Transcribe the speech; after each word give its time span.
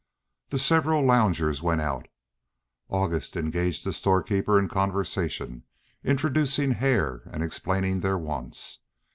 The 0.49 0.57
several 0.57 1.05
loungers 1.05 1.61
went 1.61 1.79
out; 1.81 2.07
August 2.89 3.37
engaged 3.37 3.85
the 3.85 3.93
storekeeper 3.93 4.57
in 4.57 4.67
conversation, 4.67 5.61
introducing 6.03 6.71
Hare 6.71 7.21
and 7.27 7.43
explaining 7.43 7.99
their 7.99 8.17
wants. 8.17 8.79